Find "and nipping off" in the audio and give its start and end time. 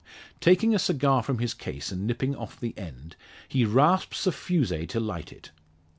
1.91-2.59